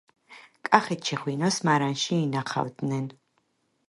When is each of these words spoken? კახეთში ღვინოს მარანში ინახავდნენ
კახეთში 0.69 1.19
ღვინოს 1.19 1.59
მარანში 1.67 2.13
ინახავდნენ 2.21 3.05